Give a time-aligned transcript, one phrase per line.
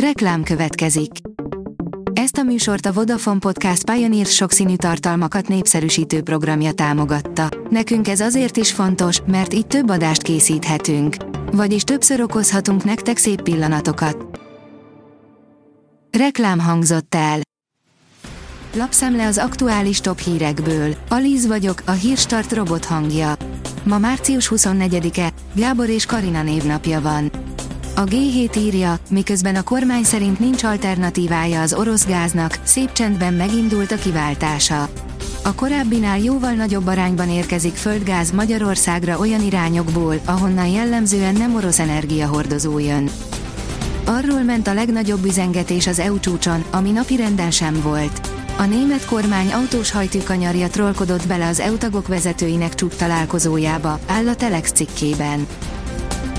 [0.00, 1.10] Reklám következik.
[2.12, 7.48] Ezt a műsort a Vodafone Podcast Pioneer sokszínű tartalmakat népszerűsítő programja támogatta.
[7.70, 11.16] Nekünk ez azért is fontos, mert így több adást készíthetünk.
[11.52, 14.40] Vagyis többször okozhatunk nektek szép pillanatokat.
[16.18, 17.40] Reklám hangzott el.
[18.74, 20.94] Lapszemle az aktuális top hírekből.
[21.08, 23.34] Alíz vagyok, a hírstart robot hangja.
[23.82, 27.30] Ma március 24-e, Gábor és Karina névnapja van.
[27.98, 33.92] A G7 írja, miközben a kormány szerint nincs alternatívája az orosz gáznak, szép csendben megindult
[33.92, 34.88] a kiváltása.
[35.42, 42.78] A korábbinál jóval nagyobb arányban érkezik földgáz Magyarországra olyan irányokból, ahonnan jellemzően nem orosz energiahordozó
[42.78, 43.10] jön.
[44.04, 48.30] Arról ment a legnagyobb üzengetés az EU csúcson, ami napirenden sem volt.
[48.58, 54.34] A német kormány autós hajtűkanyarja trollkodott bele az EU tagok vezetőinek csúcs találkozójába, áll a
[54.34, 55.46] Telex cikkében.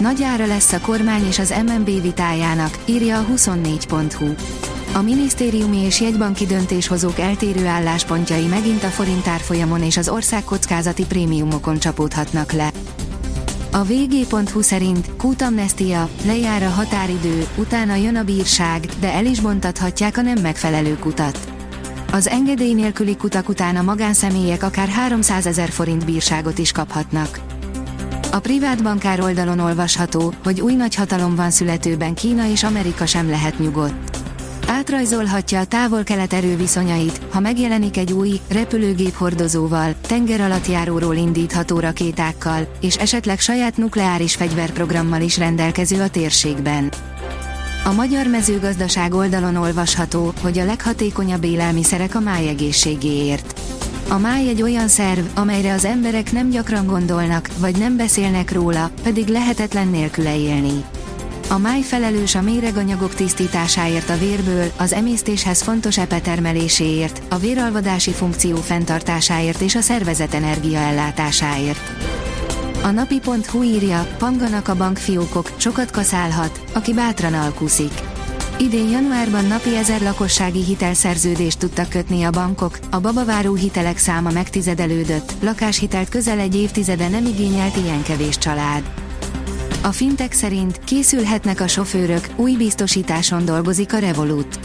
[0.00, 4.34] Nagy ára lesz a kormány és az MNB vitájának, írja a 24.hu.
[4.92, 11.06] A minisztériumi és jegybanki döntéshozók eltérő álláspontjai megint a forint árfolyamon és az ország kockázati
[11.06, 12.70] prémiumokon csapódhatnak le.
[13.72, 20.16] A vg.hu szerint kútamnestia, lejár a határidő, utána jön a bírság, de el is bontathatják
[20.16, 21.38] a nem megfelelő kutat.
[22.12, 27.55] Az engedély nélküli kutak után a magánszemélyek akár 300 ezer forint bírságot is kaphatnak.
[28.36, 33.58] A privát bankár oldalon olvasható, hogy új nagyhatalom van születőben Kína és Amerika sem lehet
[33.58, 34.18] nyugodt.
[34.66, 42.68] Átrajzolhatja a távol-kelet erőviszonyait, ha megjelenik egy új, repülőgép hordozóval, tenger alatt járóról indítható rakétákkal,
[42.80, 46.92] és esetleg saját nukleáris fegyverprogrammal is rendelkező a térségben.
[47.84, 53.55] A magyar mezőgazdaság oldalon olvasható, hogy a leghatékonyabb élelmiszerek a májegészségéért.
[54.08, 58.90] A máj egy olyan szerv, amelyre az emberek nem gyakran gondolnak, vagy nem beszélnek róla,
[59.02, 60.84] pedig lehetetlen nélküle élni.
[61.48, 68.56] A máj felelős a méreganyagok tisztításáért a vérből, az emésztéshez fontos epetermeléséért, a véralvadási funkció
[68.56, 71.92] fenntartásáért és a szervezet energiaellátásáért.
[72.82, 78.15] A napi.hu írja, panganak a bankfiókok, sokat kaszálhat, aki bátran alkuszik.
[78.58, 85.32] Idén januárban napi ezer lakossági hitelszerződést tudtak kötni a bankok, a babaváró hitelek száma megtizedelődött,
[85.40, 88.82] lakáshitelt közel egy évtizede nem igényelt ilyen kevés család.
[89.82, 94.58] A fintek szerint készülhetnek a sofőrök, új biztosításon dolgozik a Revolut.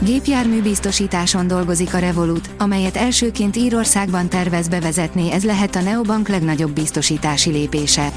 [0.00, 6.70] Gépjármű biztosításon dolgozik a Revolut, amelyet elsőként Írországban tervez bevezetni, ez lehet a Neobank legnagyobb
[6.70, 8.12] biztosítási lépése.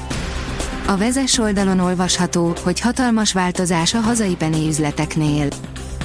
[0.90, 5.48] A vezes oldalon olvasható, hogy hatalmas változás a hazai Penny üzleteknél.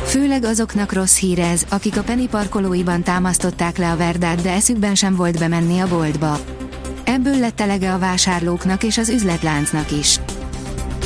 [0.06, 4.96] Főleg azoknak rossz hír ez, akik a Penny parkolóiban támasztották le a verdát, de eszükben
[4.96, 6.40] sem volt bemenni a boltba.
[7.04, 10.20] Ebből lett elege a vásárlóknak és az üzletláncnak is.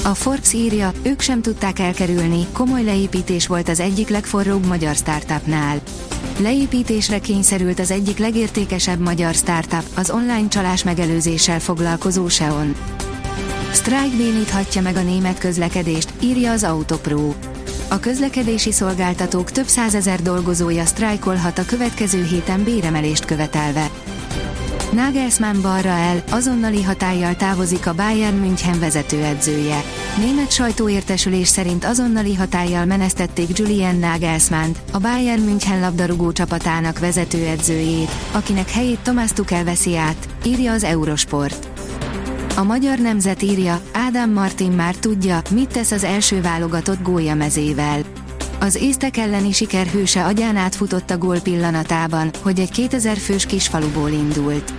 [0.04, 5.80] A Forbes írja, ők sem tudták elkerülni, komoly leépítés volt az egyik legforróbb magyar startupnál.
[6.40, 12.76] Leépítésre kényszerült az egyik legértékesebb magyar startup, az online csalás megelőzéssel foglalkozó Seon.
[13.78, 17.34] Strike béníthatja meg a német közlekedést, írja az Autopro.
[17.88, 23.90] A közlekedési szolgáltatók több százezer dolgozója sztrájkolhat a következő héten béremelést követelve.
[24.92, 29.84] Nagelsmann balra el, azonnali hatállyal távozik a Bayern München vezetőedzője.
[30.18, 38.70] Német sajtóértesülés szerint azonnali hatállyal menesztették Julian Nagelsmann, a Bayern München labdarúgó csapatának vezetőedzőjét, akinek
[38.70, 41.67] helyét Thomas Tuchel veszi át, írja az Eurosport.
[42.58, 48.02] A magyar nemzet írja, Ádám Martin már tudja, mit tesz az első válogatott gólyamezével.
[48.60, 49.88] Az észtek elleni siker
[50.26, 54.74] agyán átfutott a gól pillanatában, hogy egy 2000 fős kisfaluból indult.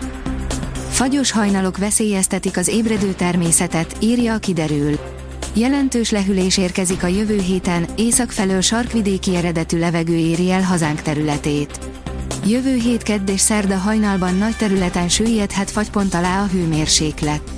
[0.90, 4.98] Fagyos hajnalok veszélyeztetik az ébredő természetet, írja a kiderül.
[5.54, 11.78] Jelentős lehűlés érkezik a jövő héten, észak felől sarkvidéki eredetű levegő éri el hazánk területét.
[12.46, 17.57] Jövő hét kedd és szerda hajnalban nagy területen süllyedhet fagypont alá a hőmérséklet.